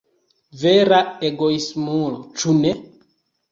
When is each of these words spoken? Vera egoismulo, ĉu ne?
Vera 0.63 1.01
egoismulo, 1.29 2.19
ĉu 2.41 2.59
ne? 2.65 2.75